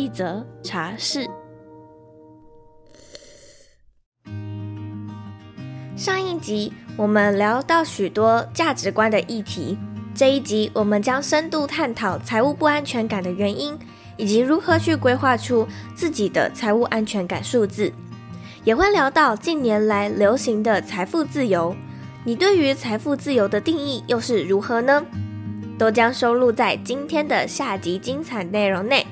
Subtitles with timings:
[0.00, 1.28] 一则茶室。
[5.94, 9.76] 上一集我们聊到许多价值观的议题，
[10.14, 13.78] 这一集我们将深度探讨财务不安全感的原因，
[14.16, 17.92] 以及如何去规划出自己的财务安全感数字。
[18.64, 21.76] 也会聊到近年来流行的财富自由，
[22.24, 25.04] 你对于财富自由的定义又是如何呢？
[25.78, 29.06] 都将收录在今天的下集精彩内容内。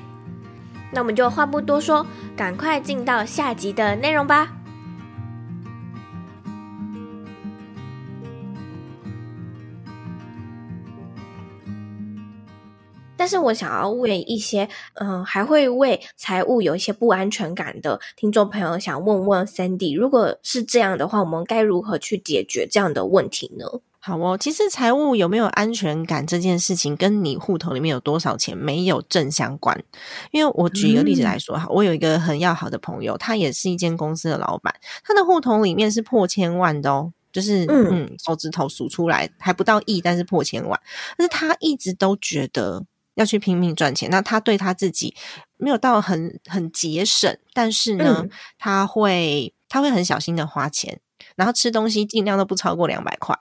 [0.91, 4.55] 那我们就话不多说，赶快进到下集的内容吧。
[13.15, 23.65] 但是我想要问一些嗯、还会为财务有一些不安全感的听众朋友，想问问 Sandy，如果是这样的话，我们该如何去解决这样的问题呢？
[23.99, 29.83] 好哦，其实财务有没有安全感这件事情，跟你户头里面有多少钱没有正相关。
[30.31, 40.79] 因为我举一个例子来说哈，嗯、我有一个很要好的朋友，他也是一间公司的老板，他的户头里面是破千万的哦，就是嗯，嗯，手指头数出来还不到亿，但是破千万。
[41.17, 42.85] 但是他一直都觉得。
[43.15, 45.13] 要去拼命赚钱，那他对他自己
[45.57, 51.01] 没有到很很节省，但是呢，嗯、他会他会很小心的花钱，
[51.35, 53.37] 然后吃东西尽量都不超过两百块。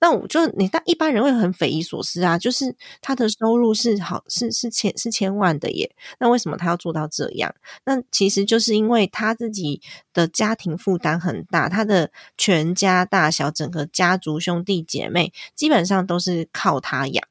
[0.00, 7.54] 那我就你但一般人会很匪夷所思啊，就是他的收入是好是是千是千万的耶，那为什么他要做到这样？
[7.84, 9.80] 那其实就是因为他自己
[10.12, 17.24] 的家庭负担很大，他的全家大小整个家族兄弟姐妹基本上都是靠他养。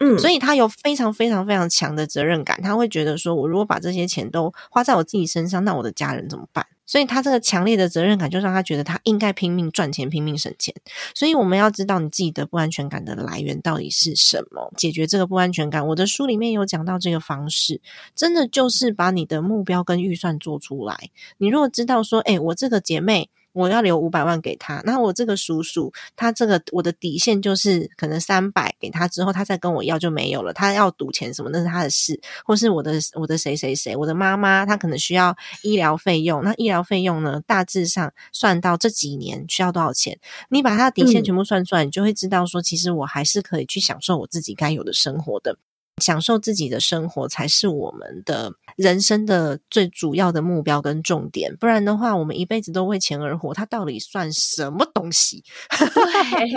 [0.00, 6.66] 嗯，所以他有非常非常非常强的责任感，他会觉得说，我如果把这些钱都花在我自己身上，那我的家人怎么办？
[6.86, 10.74] 所以他这个强烈的责任感，就让他觉得他应该拼命赚钱，拼命省钱。
[11.14, 15.86] 所以我们要知道你自己的不安全感的来源到底是什么，解决这个不安全感。
[15.88, 17.80] 我的书里面有讲到这个方式，
[18.14, 21.10] 真的就是把你的目标跟预算做出来。
[21.38, 23.30] 你如果知道说，诶，我这个姐妹。
[23.54, 30.52] 我要留五百万给他，那我这个叔叔，他这个我的底线就是可能三百给他之后，他再跟我要就没有了。
[30.52, 40.18] 他要赌钱什么那是他的事，或是我的我的谁谁谁，我的妈妈她可能需要医疗费用，那医疗费用呢，大致上算到这几年需要多少钱，
[40.50, 45.56] 你把他的底线全部算出来，嗯、你就会知道说，其实我还是可以去享受我自己该有的生活的。
[46.02, 55.44] 享受自己的生活才是我们的人生的最主要的目标跟重点，不然的话，我们一辈子都为钱而活，它到底算什么东西？
[55.70, 56.50] 对，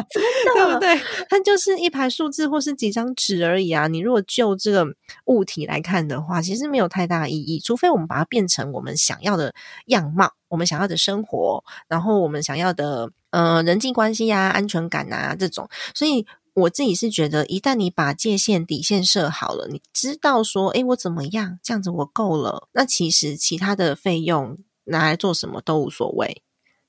[0.56, 1.00] 对不对？
[1.30, 3.88] 它就是一排数字或是几张纸而已啊！
[3.88, 4.88] 你如果就这个
[5.26, 9.54] 物体来看的话，其实没有太大意义，除非我们把它变成我们想要的
[9.86, 16.26] 样貌，我们想要的生活，然后我们想要的呃人际关系啊、安全感啊这种，所以。
[16.62, 26.42] 我自己是觉得，一旦你把界限底线设好了，你知道说，诶，我怎么样，这样子我够了，那其实其他的费用拿来做什么都无所谓。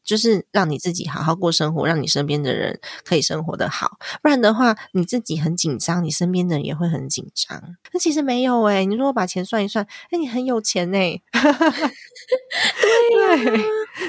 [0.09, 3.99] 就是让你自己好好过生活，让你身边的人可以生活得好。
[4.23, 7.63] 不然的话，你自己很紧张，你身边的人也会很紧张。
[7.93, 11.23] 那其实没有诶、欸，你如果把钱算一算，哎，你很有钱呢、欸。
[12.81, 13.65] 对，对，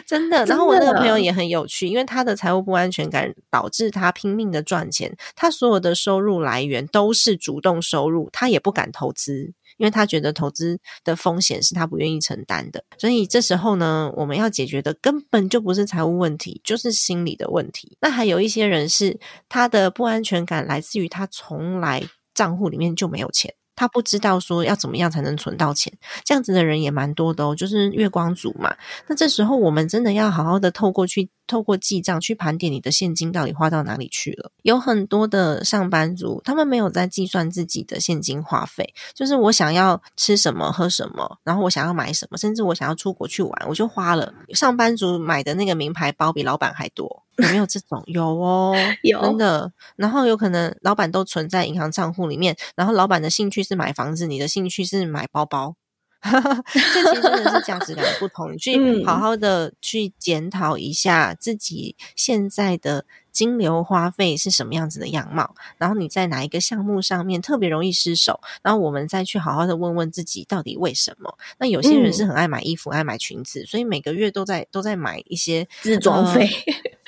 [0.08, 0.46] 真的。
[0.46, 9.54] 然后我那个朋友也很有趣，因为他的财务不安全感导致他拼命的赚钱，他所有的收入来源都是主动收入，他也不敢投资。
[9.80, 17.98] 因为他觉得投资的风险是他不愿意承担的，所以这时候呢，我们要解决的根本就不是财务问题，就是心理的问题。
[18.02, 19.18] 那还有一些人是
[19.48, 22.04] 他的不安全感来自于他从来
[22.34, 23.56] 账户里面就没有钱。
[23.80, 25.94] 他不知道说要怎么样才能存到钱，
[26.26, 28.76] 这样子的人也蛮多的哦，就是月光族嘛。
[29.08, 34.52] 那这时候我们真的要好好的透过去透过记账去盘点你的现金到底花到哪里去了。
[34.64, 44.34] 有很多的上班族，他们没有在计算自己的现金花费，就是我想要吃什么喝什么，然后我想要买什么，甚至我想要出国去玩，我就花了。
[44.50, 47.24] 上班族买的那个名牌包比老板还多。
[47.42, 48.04] 有没有这种？
[48.08, 49.72] 有哦， 有真的。
[49.96, 55.76] 然后有可能老板都存在银行账户里面，然后老板的兴趣是买房子，你的兴趣是买包包。
[56.22, 58.52] 这其实真的是价值观的不同。
[58.52, 71.38] 你 去好好的去检讨一下自己现在的金流花费是什么样子的样貌，然后你在哪一个项目上面特别容易失手，然后我们再去好好的问问自己到底为什么。
[71.58, 76.50] 那有些人是很爱买衣服、嗯、爱买裙子，所以每个月都在都在买一些自装费。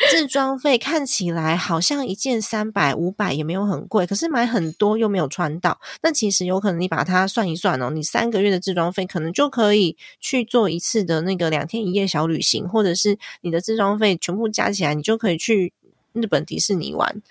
[0.10, 5.80] 置装费看起来好像一件三百五百也没有很贵，可是买很多又没有穿到。
[6.02, 15.74] 那其实有可能你把它算一算哦，你三个月的自装费可能就可以去做一次的那个两天一夜小旅行，或者是你的自装费全部加起来，你就可以去
[16.14, 17.22] 日本迪士尼玩。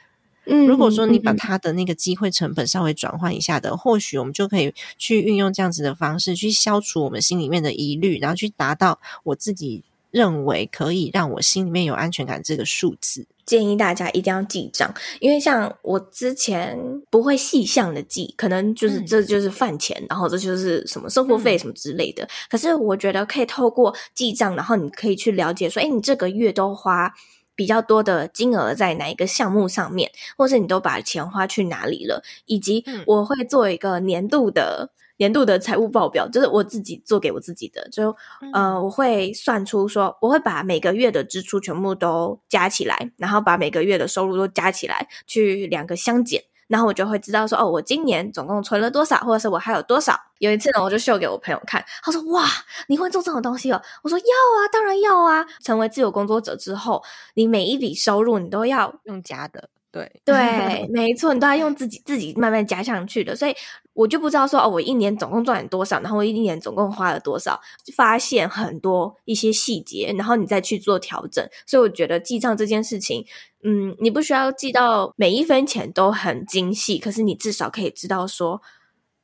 [0.47, 9.85] 嗯，如果说你把它的那个机会成本稍微转换一下的，或许我们就可以去运用这样子的方式去消除我们心里面的疑虑，然后去达到我自己。
[10.11, 16.79] 认为可以让我心里面有安全感这个数字，建议大家一定要记账，因为像我之前
[17.11, 22.25] 不会细项的记，可能就是这就是饭钱，嗯、然后这就是什么生活费什么之类的。
[22.25, 27.13] 嗯、可是我觉得可以透过记账，然后你可以去了解说，哎，你这个月都花
[27.55, 34.91] 比较多的金额在哪一个项目上面，或是你都把钱花去哪里了，以及我会做一个年度的。
[35.21, 38.17] 年度的财务报表就是我自己做给我自己的，就
[38.55, 50.19] 呃，我会算出说，我会把每个月的支出全部都加起来，然后把每个月的收入都加起来，去两个相减，然后我就会知道说，哦，我今年总共存了多少，或者是我还有多少。
[50.39, 52.47] 有一次呢，我就秀给我朋友看，他说：“哇，
[52.89, 57.03] 你会做这种东西哦？”我说：“要啊，当然要啊。”成为自由工作者之后，
[57.35, 59.69] 你每一笔收入你都要用加的。
[59.93, 63.55] 对对， 没错，你都要用自己自己慢慢加上去的，所以
[64.01, 67.61] 我就不知道说哦，我一年总共赚了多少，然后我一年总共花了多少，
[67.95, 71.47] 发现很多一些细节，然后你再去做调整。
[71.67, 73.27] 所以我觉得记账这件事情，
[73.63, 78.63] 嗯，你不需要记到每一分钱都很精细，可是你至少可以知道说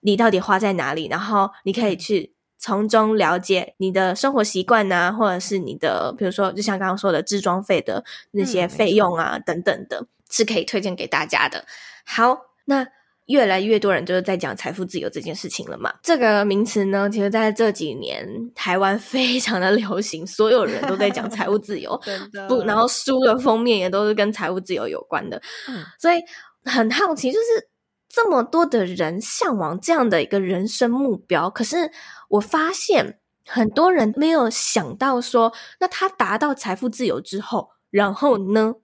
[0.00, 10.06] 你到底花在哪里，然后你可以去从中了解你的生活习惯啊，或者是你的，比如说就像刚刚说的置装费的那些费用啊，嗯，等等的。
[10.28, 11.64] 是可以推荐给大家的。
[12.05, 12.84] 好，那
[13.26, 15.93] 越来越多人就是在讲财富自由这件事情了嘛。
[16.02, 22.00] 这个名词呢，其实在这几年台湾非常的流行，所有人都在讲财务自由，
[22.49, 25.40] 不，然后书的封面也都是跟财务自由有关的。
[25.69, 26.20] 嗯，所以
[26.64, 27.69] 很好奇，就是
[28.08, 31.90] 这么多的人向往这样的一个人生目标，可是
[32.28, 38.75] 我发现很多人没有想到说，那他达到财富自由之后，然后呢？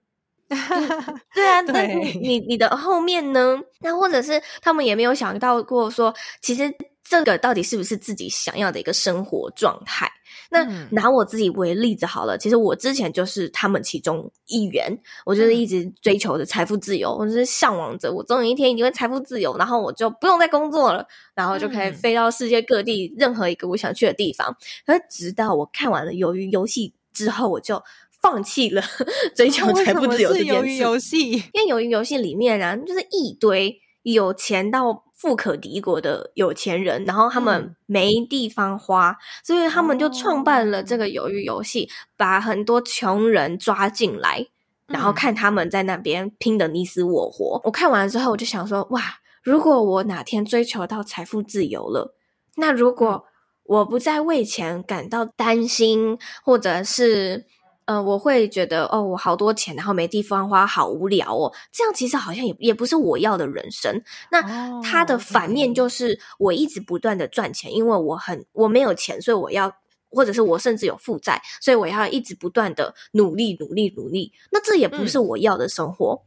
[1.33, 3.59] 对啊，那你你你的后面呢？
[3.81, 6.71] 那或者是他们也没有想到过说，其实
[7.03, 10.09] 这个到底是不是自己想要的一个生活状态？
[10.49, 14.95] 那拿我自己为例子好了，其实我之前就是他们其中一员，
[15.25, 24.55] 我就是一直追求着财富自由，我就是向往着我总有一天一定会财富自由，然后我就不用再工作了，然后就可以飞到世界各地任何一个我想去的地方。
[24.85, 27.81] 可是直到我看完了《鱿鱼游戏》之后，我就。
[28.23, 28.81] 放弃了
[29.35, 30.53] 追求财富自由这件事。
[30.53, 44.47] 鱿鱼游戏，因为鱿鱼游戏里面啊，就是一堆有钱到富可敌国的有钱人，然后他们没地方花，嗯、所以他们就创办了这个鱿鱼游戏，把很多穷人抓进来，
[44.87, 47.59] 然后看他们在那边拼的你死我活。
[47.59, 49.01] 嗯、我看完之后，我就想说，哇，
[49.43, 52.15] 如果我哪天追求到财富自由了，
[52.55, 53.25] 那如果
[53.65, 57.45] 我不再为钱感到担心，或者是。
[57.85, 61.51] 呃，我会觉得哦，我好多钱，然后没地方花，好无聊哦。
[61.71, 64.01] 这样其实好像也也不是我要的人生。
[64.31, 64.41] 那
[64.81, 69.71] 它的反面就是，我一直不断的赚钱，因为我很我没有钱，所以我要，
[70.09, 74.31] 或者是我甚至有负债，所以我要一直不断的努力努力努力。
[74.51, 76.23] 那这也不是我要的生活。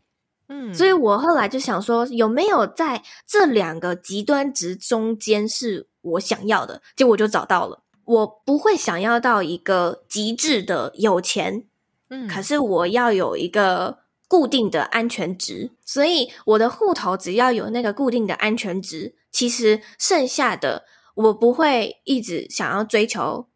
[0.48, 6.82] 嗯，所以我后来就想说，有没有在这两个极端值中间是我想要的？
[6.94, 7.82] 结果我就找到了。
[8.06, 11.66] 我不会想要到一个极致的有钱，
[12.08, 13.98] 嗯，可是我要有一个
[14.28, 20.84] 固定的安全值，所以我的户头只要有那个固定的安全值，其实剩下的
[21.14, 23.48] 我不会一直想要追求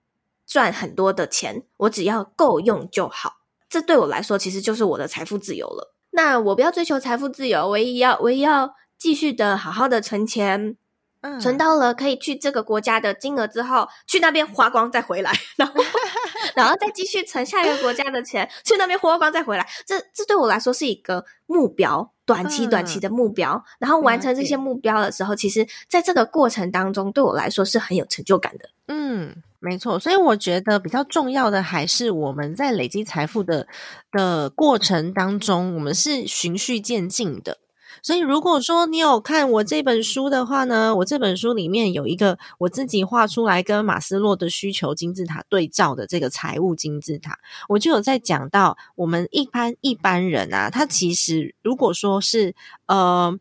[0.46, 3.38] 赚很多的钱，我只要够用就好。
[3.68, 5.94] 这对我来说其实就是我的财富自由了。
[6.10, 10.76] 那我不要追求财富自由，唯一要唯一要继续的好好的存钱。
[11.22, 15.74] 嗯，存到了可以去这个国家的金额之后，去那边花光再回来，然后
[16.56, 19.68] 然后再继续存下一个国家的钱，去那边花光再回来。
[19.86, 23.52] 这这对我来说是一个目标，短期短期的目标。
[23.52, 28.70] 嗯、然后完成这些目标的时候，嗯、其实在这个过程当中，对我来说是很有成就感的。
[28.88, 29.98] 嗯，没错。
[29.98, 33.68] 所以我觉得比较重要的还是我们在累积财富的
[34.10, 37.58] 的过程当中，我们是循序渐进的。
[38.02, 52.54] 所以如果说你有看我这本书的话呢，我这本书里面有一个我自己画出来跟马斯洛的需求金字塔对照的这个财务金字塔，我就有在讲到我们一般一般人啊，他其实如果说是
[52.86, 53.38] 呃。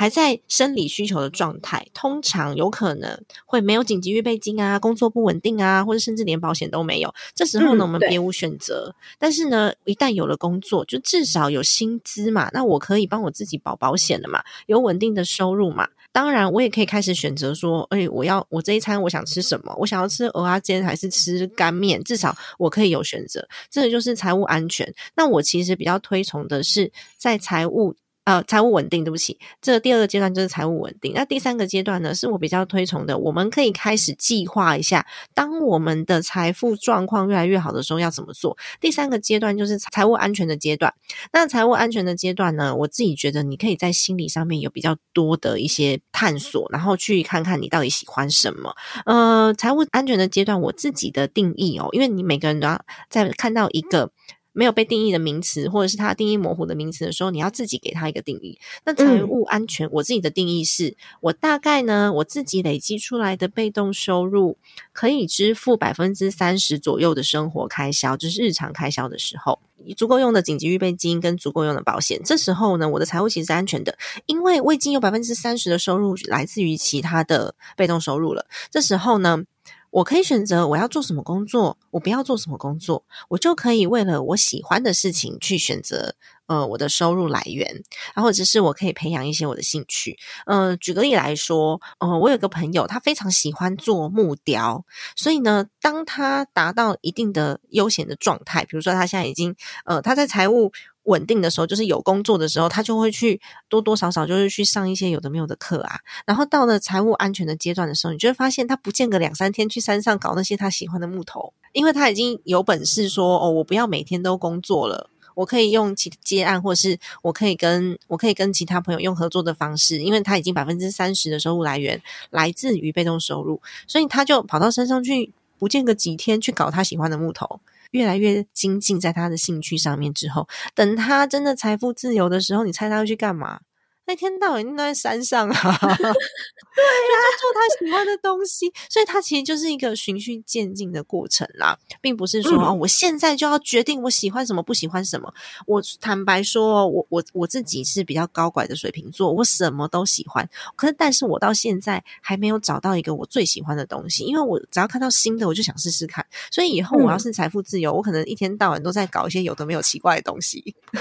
[0.00, 7.14] 还在生理需求的状态，通常有可能会没有紧急预备金啊，工作不稳定啊，或者甚至连保险都没有。
[7.34, 8.94] 这时候呢，我们别无选择。
[8.96, 15.86] 嗯、但是呢，一旦有了工作，就至少有薪资嘛，那我可以帮我自己保保险了嘛，有稳定的收入嘛。
[16.12, 19.76] 当然，我也可以开始选择说，哎，我要我这一餐我想吃什么？
[19.76, 22.02] 我想要吃蚵仔煎还是吃干面？
[22.02, 23.46] 至少我可以有选择。
[23.70, 24.94] 这个就是财务安全。
[25.14, 27.94] 那我其实比较推崇的是在财务。
[28.24, 31.12] 呃，财务稳定，对不起，这第二个阶段就是财务稳定。
[31.14, 38.56] 那第三个阶段呢，是我比较推崇的，我们可以开始计划一下，当我们的财富状况越来越好的时候要怎么做。
[38.78, 40.94] 第三个阶段就是财务安全的阶段。
[41.32, 48.74] 那财务安全的阶段呢，我自己觉得你可以在心理上面有比较多的一些探索，然后去看看你到底喜欢什么。
[49.06, 54.12] 呃，财务安全的阶段，我自己的定义哦，因为你每个人都要在看到一个。
[54.60, 58.58] 没有被定义的名词，或者是它定义模糊的名词的时候，你要自己给它一个定义。
[58.84, 64.58] 那财务安全，嗯、我自己的定义是，我大概呢，我自己累积出来的被动收入
[64.92, 69.58] 可以支付百分之三十左右的生活开销，就是日常开销的时候，
[69.96, 72.20] 足够用的紧急预备金跟足够用的保险。
[72.22, 78.44] 这时候呢，我的财务其实是安全的，因为我已经有百分之三十的收入来自于其他的被动收入了。
[78.70, 79.42] 这时候呢。
[79.90, 86.14] 我可以选择我要做什么工作，我不要做什么工作，我就可以为了我喜欢的事情去选择，
[86.46, 87.66] 呃，我的收入来源，
[88.14, 90.16] 然后或者是我可以培养一些我的兴趣。
[90.46, 94.84] 呃，举个例来说，呃，我有个朋友，他非常喜欢做木雕，
[95.16, 100.72] 所以呢，当他达到一定的悠闲的状态，比如说他现在已经，呃，他在财务。
[101.04, 106.00] 稳定的时候，就是有工作的时候，他就会去多多少少就是去上一些有的没有的课啊。
[106.26, 127.60] 然后到了财务安全的阶段的时候，你就会发现他不见个两三天去山上搞那些他喜欢的木头，因为他已经有本事说哦，我不要每天都工作了，我可以用其接案，或是我可以跟我可以跟其他朋友用合作的方式，因为他已经百分之三十的收入来源来自于被动收入，所以他就跑到山上去，不见个几天去搞他喜欢的木头。
[127.90, 133.60] 越来越精进在他的兴趣上面之后，等他真的财富自由的时候，你猜他会去干嘛？
[134.10, 145.32] 一天到晚都在山上啊， 对啊，做他喜欢的东西，所以他其实就是一个循序渐进的过程啦，并不是说、嗯、哦，我现在就要决定我喜欢什么不喜欢什么。
[145.66, 156.24] 我坦白说，我我我自己是比较高拐的水瓶座，我什么都喜欢，可是但是我到现在还没有找到一个我最喜欢的东西，因为我只要看到新的，我就想试试看。
[156.50, 160.74] 所以以后我要是财富自由，嗯、我可能一天到晚都在搞一些有的没有奇怪的东西。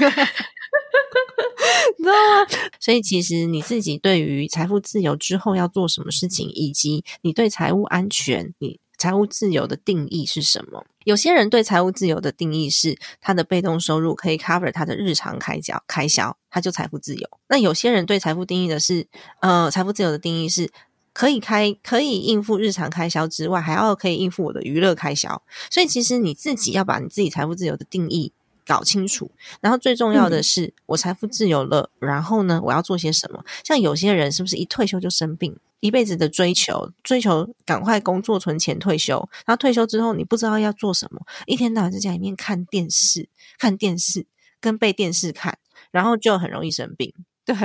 [1.97, 2.47] 你知道吗？
[2.79, 10.85] 所以其实你自己对于财富自由之后要做什么事情，以及你对财务安全、你财务自由的定义是什么？
[11.05, 17.29] 有些人对财务自由的定义是他的被动收入可以 cover 他的日常开销，开销他就财富自由。
[17.47, 19.07] 那有些人对财富定义的是，
[19.39, 20.69] 呃，财富自由的定义是
[21.13, 25.41] 可以开可以应付日常开销之外，还要可以应付我的娱乐开销。
[25.71, 28.33] 所以其实你自己要把你自己财富自由的定义。
[28.69, 33.43] 搞清楚，然后最重要的是，我财富自由了，嗯，然后呢，我要做些什么？
[33.63, 35.57] 像有些人是不是一退休就生病？
[35.79, 44.27] 一辈子的追求，追求赶快工作存钱退休，然后退休之后你不知道要做什么，一天到晚在家里面看电视，看电视
[44.61, 45.57] 跟被电视看，
[45.89, 47.11] 然后就很容易生病。
[47.43, 47.55] 对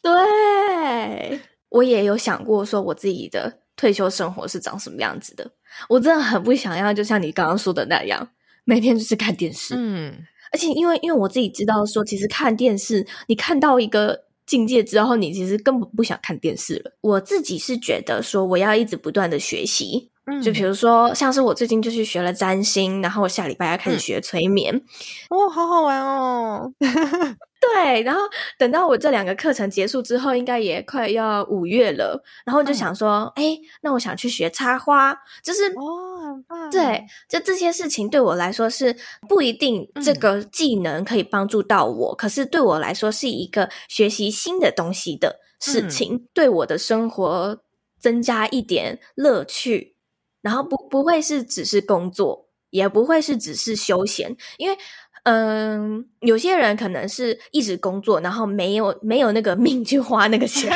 [0.00, 5.50] 对，我也有想过说我自己的退休生活是长什么样子的，
[5.88, 8.28] 我真的很不想要，就像你刚刚说的那样，
[8.64, 10.26] 每天就是看电视，嗯。
[10.52, 16.92] 而且，因为因为我自己知道说，其实看电视，你看到一个境界之后，你其实根本不想看电视了。
[17.00, 24.82] 我自己是觉得说，我要一直不断的学习，嗯，就比如说，像是我最近就去学了占星，然后我下礼拜要开始学催眠，嗯、
[25.30, 26.72] 哦，好好玩哦。
[27.74, 28.20] 对，然后
[28.58, 32.22] 等到我这两个课程结束之后，应该也快要五月了。
[32.44, 36.70] 然后就想说，哎、嗯，那我想去学插花，就是哦，很棒。
[36.70, 38.96] 对，就这些事情对我来说是
[39.28, 47.58] 不一定这个技能可以帮助到我，嗯、可是对我来说是一个学习新的东西的事情，嗯、对我的生活
[47.98, 49.96] 增加一点乐趣，
[50.40, 54.76] 然后不不会是只是工作，也不会是只是休闲，因为。
[55.28, 60.70] 嗯，有些人可能是一直工作，然后没有没有那个命去花那个钱，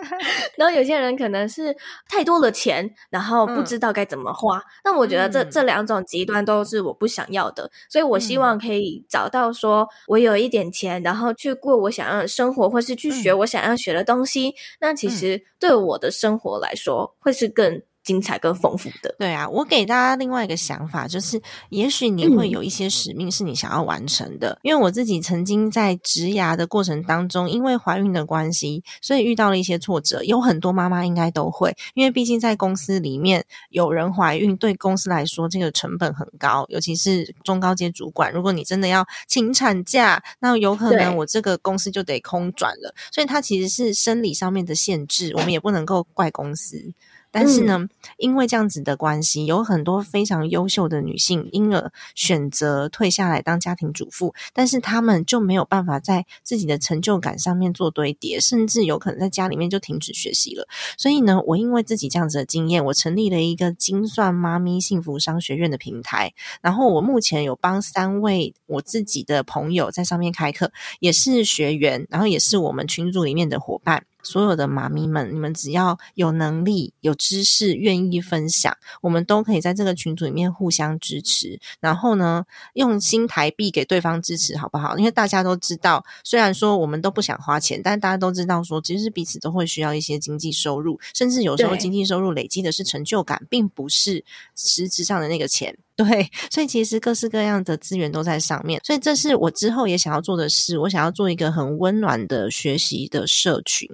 [0.58, 1.74] 然后有些人可能是
[2.06, 4.62] 太多了钱，然后不知道该怎么花。
[4.84, 14.50] 那、嗯、我觉得这、嗯、这两种极端都是我不想要的，所以我希望可以找到说我有一点钱，然后去过我想要的生活，或是去学我想要学的东西。
[14.50, 17.80] 嗯、那其实对我的生活来说，会是更。
[18.04, 24.50] 精彩跟丰富的，对啊，我给大家另外一个想法，就是也许你会有一些使命是你想要完成的。
[24.50, 30.22] 嗯、因为我自己曾经在职涯的过程当中，因为怀孕的关系，所以遇到了一些挫折。
[30.24, 38.30] 有很多妈妈应该都会，因为毕竟在公司里面有人怀孕，对公司来说这个成本很高，尤其是中高阶主管。
[38.30, 42.94] 如果你真的要请产假，那有可能我这个公司就得空转了。
[43.10, 46.92] 所以它其实是生理上面的限制，我们也不能够怪公司。
[47.34, 60.68] 但是呢，因为这样子的关系，有很多非常优秀的女性，因而选择退下来当家庭主妇，但是她们就没有办法在自己的成就感上面做堆叠，甚至有可能在家里面就停止学习了。
[60.96, 74.04] 所以呢，我因为自己这样子的经验，我成立了一个精算妈咪幸福商学院的平台，然后我目前有帮三位我自己的朋友在上面开课，也是学员，然后也是我们群组里面的伙伴。
[74.24, 81.60] 所有的妈咪们，你们只要有能力、有知识、愿意分享，我们都可以在这个群组里面互相支持。
[81.78, 84.98] 然后呢，用新台币给对方支持，好不好？
[84.98, 94.24] 因为大家都知道，虽然说我们都不想花钱，但大家都知道说，其实彼此都会需要一些经济收入，甚至有时候经济收入累积的是成就感，并不是
[94.56, 95.76] 实质上的那个钱。
[95.96, 100.76] 对，所以其实各式各样的资源都在上面，所以这是我之后也想要做的事。
[100.76, 103.88] 我想要做一个很温暖的学习的社群，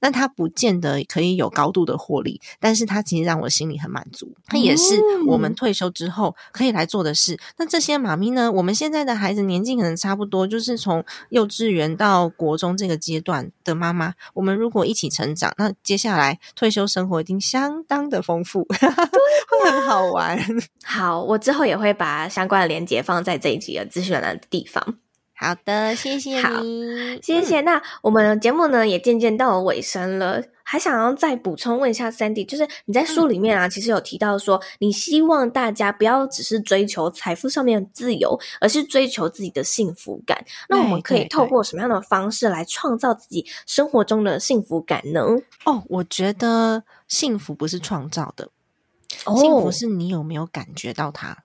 [0.00, 4.34] 那它不见得可以有高度的获利，但是它其实让我心里很满足。
[4.46, 7.38] 它也是我们退休之后可以来做的事。
[7.58, 8.50] 那这些妈咪呢？
[8.50, 20.38] 我们现在的孩子年纪可能差不多，就是从幼稚园到国中这个阶段的妈妈，我们如果一起成长，那接下来退休生活一定相当的丰富， 会很好玩。
[20.82, 21.22] 好。
[21.33, 24.98] 我之后也会把相关的链接放在这一集的资讯栏的地方。
[25.36, 26.62] 好的，谢谢你，好，
[27.20, 27.60] 谢谢。
[27.62, 40.42] 那我们的节目呢也渐渐到了尾声了，还想要再补充问一下 Sandy，就是你在书里面啊，其实有提到说，你希望大家不要只是追求财富上面的自由，而是追求自己的幸福感。
[40.68, 45.20] 那我们可以透过什么样的方式来创造自己生活中的幸福感呢？
[45.64, 48.50] 哦，我觉得幸福不是创造的。
[49.36, 51.44] 幸福是你有没有感觉到它？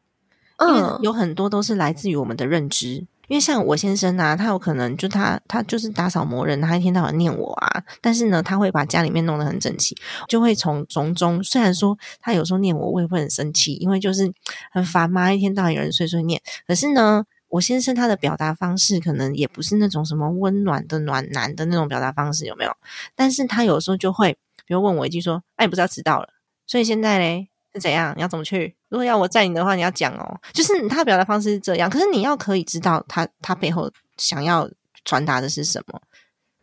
[0.59, 3.07] 因为有很多都是来自于我们的认知。
[3.29, 9.95] 因为像我先生啊，他有可能就他他就是打扫磨人，他一天到晚念我啊，但是呢，他会把家里面弄得很整齐，
[10.27, 11.43] 就会从从中。
[11.43, 14.33] 虽然说他有时候念我，我也会很生气，因为就是
[14.71, 16.41] 很烦嘛，一天到晚有人碎碎念。
[16.65, 22.75] 可是呢，我先生他的表达方式可能也不是那种什么温暖的暖男的那种表达方式，有没有？
[23.15, 24.33] 但是他有时候就会，
[24.65, 26.29] 比如问我一句说：“哎，你不是要迟到了？
[26.65, 28.13] 所以现在嘞？”是怎样？
[28.15, 28.75] 你要怎么去？
[28.89, 30.39] 如果要我载你的话，你要讲哦。
[30.53, 34.69] 就是他表达方式是这样，可是你要可以知道他他背后想要
[35.05, 36.01] 传达的是什么。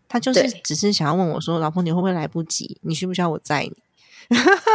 [0.09, 2.79] 他就是只是想要问我说：“老婆，你会不会来不及？
[2.83, 3.73] 你需不需要我载你？”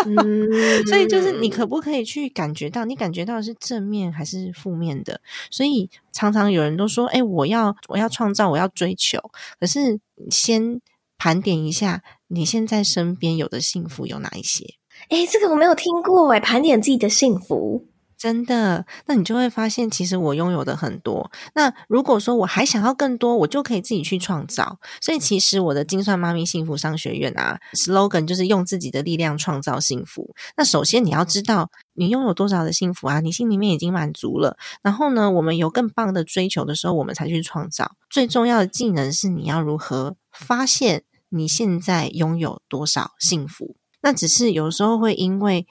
[0.06, 0.48] 嗯、
[0.88, 2.84] 所以就是你可不可以去感觉到？
[2.86, 5.22] 你感觉到是正面还是负面的？
[5.50, 9.20] 所以常常有人都说：“哎，我要我要创造，我要追求。”
[9.60, 10.82] 可是先
[11.18, 14.76] 盘点一下，你现在身边有的幸福有哪一些？
[15.12, 17.86] 诶，这个我没有听过诶，盘点自己的幸福，
[18.18, 21.30] 真的，那你就会发现，其实我拥有的很多。
[21.54, 24.80] 那如果说我还想要更多，我就可以自己去创造。
[25.02, 30.34] 所以，其实我的精算妈咪幸福商学院啊，slogan 就是用自己的力量创造幸福。
[30.56, 33.20] 那首先你要知道，你拥有多少的幸福啊？
[33.20, 34.56] 你心里面已经满足了。
[34.82, 37.92] 然后呢，我们有更棒的追求的时候，我们才去创造。
[38.10, 43.76] 最重要的技能是你要如何发现你现在拥有多少幸福。
[44.02, 45.66] 那只是有时候会因为，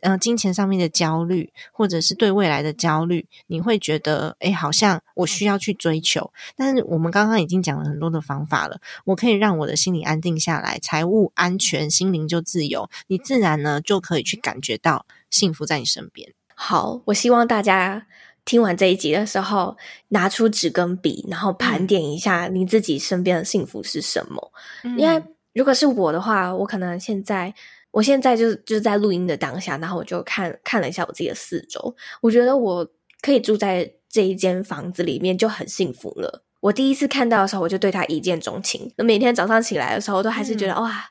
[0.00, 6.32] 呃，金钱上面的焦虑，或者是对未来的焦虑，你会觉得，诶，好像我需要去追求。
[6.54, 16.32] 但是我们刚刚已经讲了很多的方法了，我可以让我的心里安定下来，财务安全，心灵就自由，你自然呢就可以去感觉到幸福在你身边。
[16.54, 18.06] 好，我希望大家
[18.44, 19.76] 听完这一集的时候，
[20.08, 24.52] 拿出纸跟笔，然后盘点一下你自己身边的幸福是什么，
[24.84, 25.22] 嗯、因为。
[25.56, 27.52] 如果是我的话，我可能现在，
[27.90, 32.86] 我现在就是就是在录音的当下，然后我就看看了一下我自己的四周，我觉得我
[33.22, 36.42] 可以住在这一间房子里面就很幸福了。
[36.60, 38.92] 我第一次看到的时候，我就对他一见钟情。
[38.96, 41.04] 那每天早上起来的时候，我都还是觉得、嗯、哇，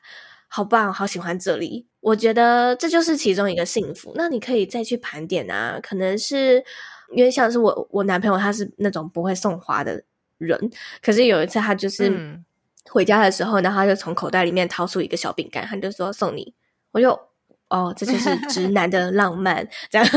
[0.46, 1.88] 好棒，好喜欢这里。
[2.00, 4.12] 我觉得这就是其中一个幸福。
[4.14, 6.62] 那你可以再去盘点啊，可能是
[7.16, 10.04] 因为像是我我男朋友他是那种不会送花的
[10.38, 10.70] 人，
[11.02, 12.38] 可是有一次他就是
[12.90, 16.54] 回家的时候，嗯、然后他就从口袋里面掏出一个小饼干，他就说送你，
[16.92, 17.18] 我就。
[17.68, 20.08] 哦，这就是 直男的浪漫，这样。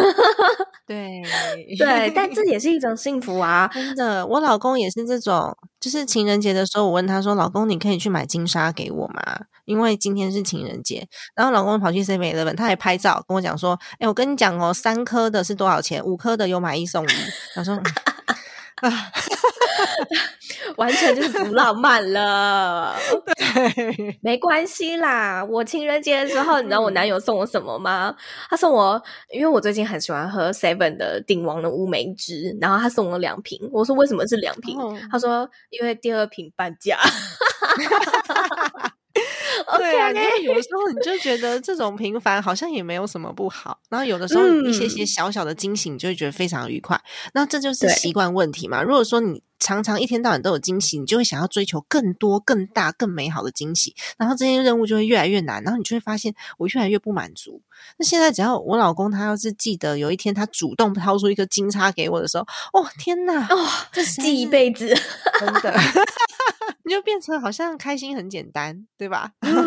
[0.86, 1.20] 对
[1.80, 3.68] 对，但这也是一种幸福啊！
[3.74, 9.24] 真的，我老公也是这种，就是情人节的时候，我问他说：“老公，你可以去买金沙给我吗？
[9.66, 16.06] 因为今天是情人节。”然后老公跑去7-11，他还拍照跟我讲说：“哎，我跟你讲哦，三颗的是多少钱？
[16.06, 17.08] 五颗的有买一送一。”
[17.56, 17.74] 他说。
[17.74, 17.82] 啊，
[20.78, 22.96] 完全就是不浪漫了。
[23.36, 25.44] 对，没关系啦。
[25.44, 28.16] 我情人节的时候，你知道我男友送我什么吗？
[28.50, 33.60] 他送我，因为我最近很喜欢喝 Seven 的鼎王的乌梅汁，然后他送我两瓶。
[33.72, 34.80] 我说为什么是两瓶？
[34.80, 36.98] 哦、他说因为第二瓶半价。
[39.78, 46.96] 对啊，因为有的时候你就觉得这种平凡好像也没有什么不好，然后有的时候一些些小小的惊喜，你就会觉得非常愉快。
[46.98, 48.82] 嗯、那这就是习惯问题嘛。
[48.82, 57.62] 如果说你常常一天到晚都有惊喜，你就会想要追求更多、更大、更美好的惊喜，然后这些任务就会越来越难，然后你就会发现我越来越不满足。
[57.98, 64.88] 那现在只要我老公他要是记得有一天他主动掏出一个金叉给我的时候，哦天哪，哦，这是记一辈子，
[65.40, 65.74] 真的。
[66.86, 69.32] 你就变成好像开心很简单，对吧？
[69.42, 69.54] 嗯，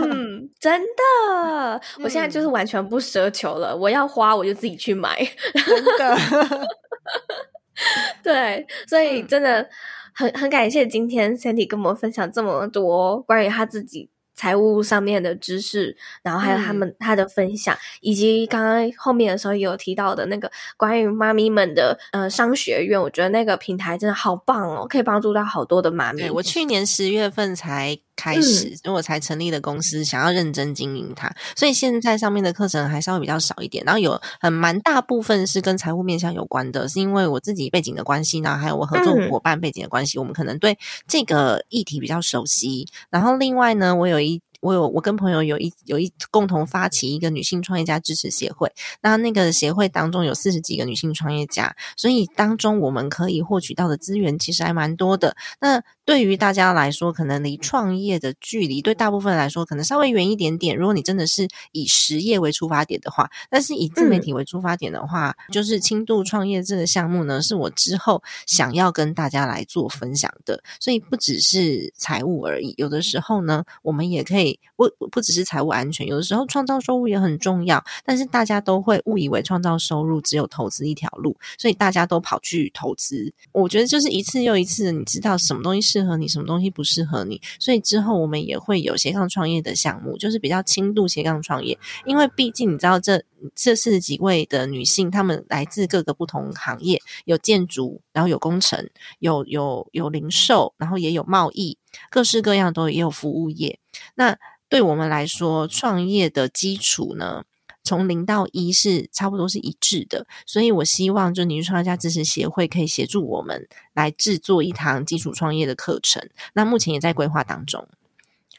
[0.61, 3.72] 真的，我现在就是完全不奢求了。
[3.72, 5.18] 嗯、我要花，我就自己去买，
[5.66, 6.68] 真的。
[8.22, 9.68] 对，所以真的
[10.14, 14.11] 很很感谢今天 Sandy 跟我们分享这么多关于他自己。
[14.35, 26.31] 财务上面的知识，然后还有他们、嗯、他的分享，以及刚刚后面的时候有提到的那个关于妈咪们的呃商学院，我觉得那个平台真的好棒哦，可以帮助到好多的妈咪。
[26.31, 33.85] 我去年十月份才开始，嗯、因为我才成立的公司，想要认真经营它，所以现在上面的课程还稍微比较少一点。
[33.85, 42.87] 然后有很蛮大部分是跟财务面向有关的，是因为我自己背景的关系，然后还有我合作伙伴背景的关系，嗯、我们可能对这个议题比较熟悉。
[43.11, 44.40] 然后另外呢，我有一。
[44.62, 55.37] 我有，我跟朋友有一有一共同发起一个女性创业家支持协会，那那个协会当中有四十几个女性创业家，所以当中我们可以获取到的资源其实还蛮多的。
[55.61, 60.77] 那对于大家来说，可能离创业的距离，对大部分来说可能稍微远一点点。
[60.77, 70.62] 如果你真的是以实业为出发点的话，但是以自媒体为出发点的话，嗯、就是轻度创业这个项目呢，是我之后想要跟大家来做分享的。
[70.81, 77.83] 所以不只是财务而已，有的时候呢，我们也可以不不只是财务安全，有的时候创造收入也很重要。
[78.05, 83.33] 但是大家都会误以为创造收入只有投资一条路，所以大家都跑去投资。
[83.53, 91.78] 我觉得就是一次又一次，你知道什么东西适合你，什么东西不适合你，所以之后我们也会有斜杠创业的项目，就是比较轻度斜杠创业。
[92.07, 93.24] 因为毕竟你知道这，这
[93.55, 101.76] 这四十几位的女性，她们来自各个不同行业，有建筑，然后有工程，有有有零售，然后也有贸易，
[102.11, 103.78] 各式各样都，也有服务业。
[104.14, 107.44] 那对我们来说，创业的基础呢，
[107.85, 116.29] 从零到一是差不多是一致的，所以我希望就女性创业家支持协会可以协助我们来制作一堂基础创业的课程。
[116.55, 117.88] 那目前也在规划当中。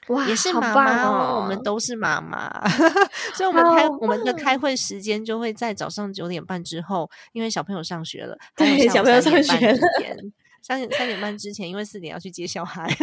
[0.08, 2.68] 哇，也是妈妈哦，我们都是妈妈，
[3.34, 9.80] 所以我们开我们的开会时间就会在早上九点半之后，因为小朋友上学了，对，小朋友上学了，
[10.62, 12.94] 三点三点半之前，因为四点要去接小孩。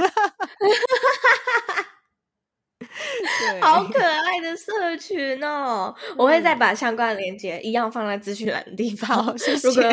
[3.60, 5.94] 对好可爱的社群哦！
[6.08, 9.36] 嗯、我会再把相关的链接一样放在资讯栏的地方。
[9.38, 9.68] 谢谢。
[9.68, 9.84] 如果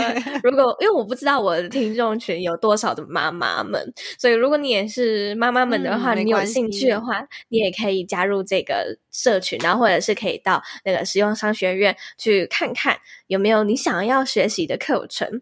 [0.44, 15.42] 如果因为我不知道我的听众群有多少的妈妈们，所以如果你也是妈妈们的话，嗯、你有兴趣的话，你也可以加入这个社群，然后或者是可以到那个实用商学院去看看有没有你想要学习的课程。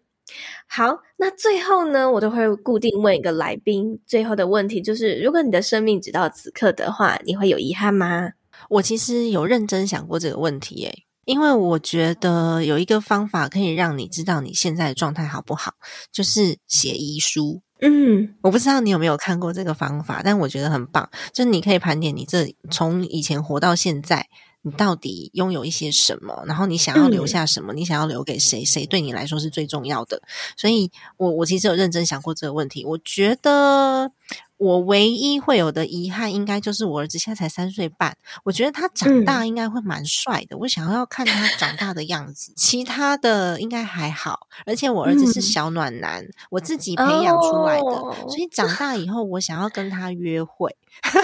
[0.68, 8.32] 好，那最后呢，我都会固定问一个来宾，最后的问题就是：如果你的生命直到此刻的话，你会有遗憾吗？
[8.70, 15.74] 我其实有认真想过这个问题，耶，因为我觉得有一个方法可以让你知道你现在的状态好不好，
[16.12, 17.62] 就是写遗书。
[17.82, 24.26] 嗯，我不知道你有没有看过这个方法，但我觉得很棒，就是你可以盘点你这从以前活到现在。
[24.66, 26.44] 你到底拥有一些什么？
[26.48, 27.72] 然后你想要留下什么？
[27.72, 28.66] 嗯、你想要留给谁？
[28.66, 30.20] 谁对你来说是最重要的？
[30.58, 32.84] 所以我我其实有认真想过这个问题。
[32.84, 34.12] 我觉得
[34.58, 38.18] 我唯一会有的遗憾，应该就是我儿子现在才三岁半。
[38.44, 40.56] 我觉得他长大应该会蛮帅的。
[40.56, 42.52] 嗯、我想要看他长大的样子。
[42.56, 44.48] 其他的应该还好。
[44.66, 50.76] 而且我儿子是小暖男，嗯、我自己培养出来的，哦、所以长大以后我想要跟他约会。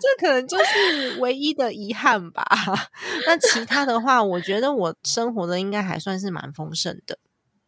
[0.00, 2.44] 这可能就是唯一的遗憾吧。
[3.26, 7.18] 那其他的话，我觉得我生活的应该还算是蛮丰盛的。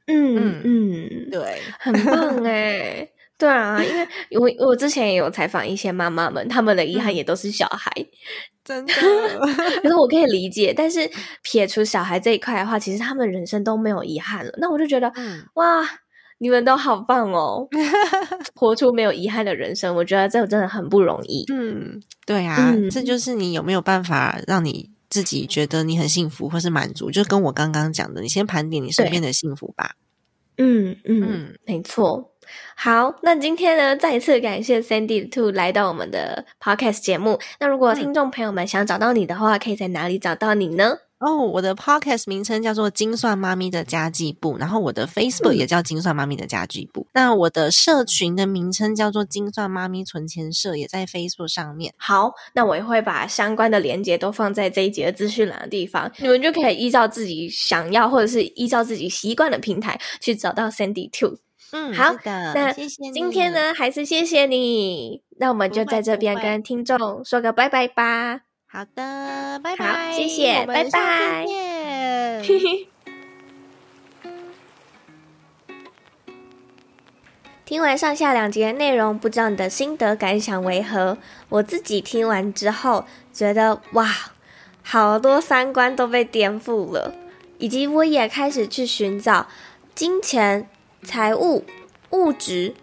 [0.06, 3.08] 嗯嗯，对，很棒哎。
[3.40, 8.06] 对啊，因为我我之前也有采访一些妈妈们，他们的遗憾也都是小孩，嗯、
[8.62, 8.92] 真的。
[9.82, 11.10] 可是我可以理解，但是
[11.42, 14.52] 撇除小孩这一块的话，其实他们人生都没有遗憾了。
[14.58, 15.82] 那我就觉得，嗯、哇，
[16.42, 17.68] 你们都好棒哦，
[18.56, 21.44] 活出没有遗憾的人生，我觉得这真的很不容易。
[21.52, 27.10] 嗯，对啊，嗯、这就是你有没有办法让你自己觉得你很幸福或是满足？
[27.10, 29.96] 就跟我刚刚讲的，你先盘点你身边的幸福吧。
[30.56, 32.32] 嗯嗯，嗯没错。
[32.74, 37.38] 好，那今天呢，再一次感谢 Sandy Two 来到我们的 Podcast 节目。
[37.60, 40.96] 那如果听众朋友们想找到你的话，可以在哪里找到你呢？
[41.20, 47.02] 哦，我的 Podcast 名称叫做“精算妈咪的家计簿”，然后我的 Facebook 也叫“精算妈咪的家计簿”。
[47.12, 51.92] 嗯、那我的社群的名称叫做“精算妈咪存钱社”，也在 Facebook 上面。
[51.98, 61.36] 好，那我也会把相关的连接都放在这一节的资讯栏的地方，你们就可以依照自己想要或者是依照自己习惯的平台去找到 Sandy Two。
[61.72, 63.12] 嗯，好的，那谢谢。
[63.12, 65.22] 今天呢，还是谢谢你。
[65.38, 68.49] 那我们就在这边跟听众说个拜拜吧。
[68.72, 71.44] 好的，拜拜，好，谢谢，拜拜。
[77.64, 81.18] 听完上下两集的内容，不知道你的心得感想为何？
[81.48, 84.08] 我自己听完之后，觉得哇，
[84.84, 87.12] 好多三观都被颠覆了，
[87.58, 89.48] 以及我也开始去寻找
[89.96, 90.68] 金钱。
[91.02, 91.64] 财务、
[92.10, 92.74] 物质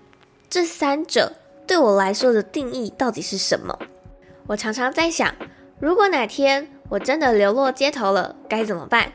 [0.50, 1.34] 这三者
[1.68, 3.78] 对我来说的定义到底是什么？
[4.48, 5.36] 我常常在想，
[5.80, 9.12] 如果哪天我真的流落街头了，该怎么办？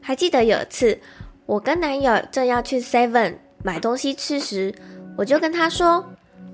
[0.00, 0.98] 还记得有一次，
[1.46, 4.74] 我跟男友正要去 Seven 买东西吃时，
[5.16, 6.04] 我就跟他说：“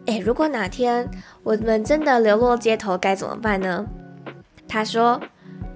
[0.06, 1.10] 诶，如果哪天
[1.42, 3.84] 我们真的流落街头，该怎么办呢？”
[4.68, 5.20] 他说：“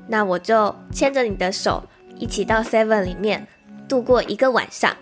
[0.07, 1.83] 那我就牵着你的手，
[2.17, 3.47] 一起到 Seven 里面
[3.89, 4.95] 度过一个晚上，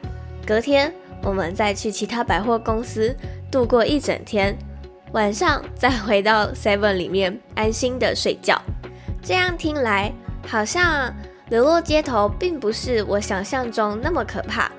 [0.46, 3.14] 隔天。”我们再去其他百货公司
[3.52, 4.56] 度过一整天，
[5.12, 8.60] 晚上再回到 Seven 里面安心的睡觉。
[9.22, 10.12] 这样听来，
[10.46, 11.12] 好像
[11.48, 14.70] 流落街头并不是我想象中那么可怕，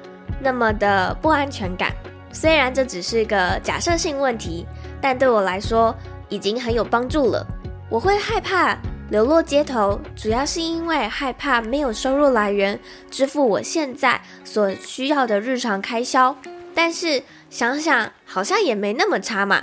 [0.41, 1.91] 那么的不安全感。
[2.32, 4.65] 虽然这只是个假设性问题，
[5.02, 5.94] 但对我来说
[6.30, 7.46] 已经很有帮助了。
[7.89, 8.78] 我会害怕。
[9.10, 16.34] 流落街头，主要是因为害怕没有收入来源支付我现在所需要的日常开销。
[16.74, 19.62] 但是想想，好像也没那么差嘛。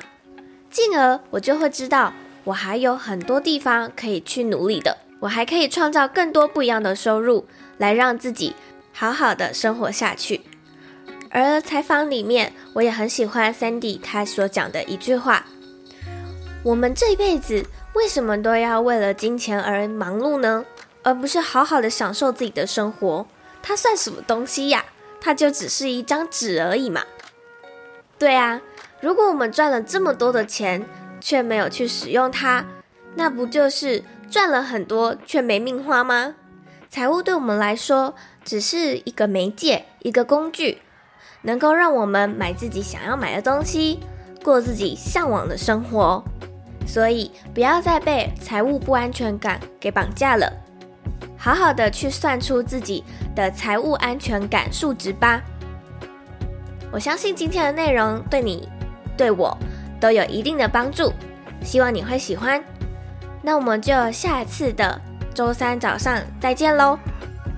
[0.71, 2.13] 进而我就会知道，
[2.45, 4.97] 我还有很多地方可以去努力的。
[5.21, 7.47] 我还可以创造更多不一样的收入，
[7.79, 8.55] 来让自己
[8.93, 10.43] 好好的生活下去。
[11.31, 15.45] 而采访里面，我也很喜欢 Sandy 他所讲的一句话：
[16.63, 17.65] 我们这一辈子。
[17.95, 20.65] 为什么都要为了金钱而忙碌呢？
[21.03, 23.27] 而不是好好的享受自己的生活？
[23.61, 24.85] 它算什么东西呀？
[25.21, 27.03] 它就只是一张纸而已嘛。
[28.17, 28.61] 对啊，
[29.01, 30.85] 如果我们赚了这么多的钱，
[31.21, 32.65] 却没有去使用它，
[33.15, 36.35] 那不就是赚了很多却没命花吗？
[36.91, 40.79] 财务对我们来说只是一个媒介，一个工具，
[41.43, 44.01] 能够让我们买自己想要买的东西，
[44.43, 46.25] 过自己向往的生活。
[46.87, 50.51] 所以不要再被财务不安全感给绑架了，
[51.37, 53.05] 好好的去算出自己
[53.37, 55.43] 的财务安全感数值吧。
[56.91, 58.67] 我相信今天的内容对你、
[59.19, 59.55] 对我
[60.01, 61.13] 都有一定的帮助，
[61.63, 62.63] 希望你会喜欢。
[63.43, 64.99] 那我们就下次的
[65.35, 66.99] 周三早上再见喽，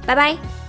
[0.07, 0.60] 拜拜。